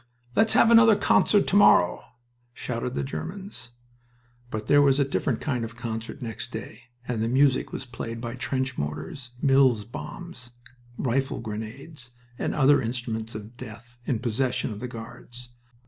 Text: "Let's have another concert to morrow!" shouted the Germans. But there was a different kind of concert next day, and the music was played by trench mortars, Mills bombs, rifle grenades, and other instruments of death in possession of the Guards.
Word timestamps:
"Let's 0.35 0.53
have 0.53 0.71
another 0.71 0.95
concert 0.95 1.45
to 1.45 1.55
morrow!" 1.55 2.03
shouted 2.55 2.95
the 2.95 3.03
Germans. 3.03 3.69
But 4.49 4.65
there 4.65 4.81
was 4.81 4.99
a 4.99 5.05
different 5.05 5.41
kind 5.41 5.63
of 5.63 5.75
concert 5.75 6.23
next 6.23 6.51
day, 6.51 6.85
and 7.07 7.21
the 7.21 7.27
music 7.27 7.71
was 7.71 7.85
played 7.85 8.19
by 8.19 8.33
trench 8.33 8.79
mortars, 8.79 9.29
Mills 9.43 9.85
bombs, 9.85 10.49
rifle 10.97 11.39
grenades, 11.39 12.09
and 12.39 12.55
other 12.55 12.81
instruments 12.81 13.35
of 13.35 13.55
death 13.57 13.99
in 14.07 14.17
possession 14.17 14.71
of 14.71 14.79
the 14.79 14.87
Guards. 14.87 15.49